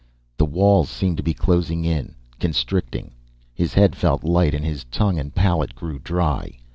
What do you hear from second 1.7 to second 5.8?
in, constricting. His head felt light and his tongue and palate